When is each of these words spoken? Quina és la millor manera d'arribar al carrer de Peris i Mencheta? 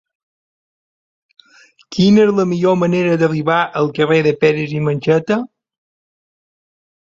Quina 1.97 2.23
és 2.25 2.33
la 2.41 2.47
millor 2.55 2.79
manera 2.85 3.21
d'arribar 3.25 3.61
al 3.83 3.93
carrer 4.01 4.21
de 4.31 4.35
Peris 4.43 4.77
i 4.81 4.85
Mencheta? 4.91 5.41